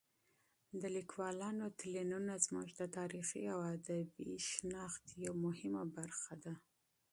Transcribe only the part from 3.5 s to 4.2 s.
او ادبي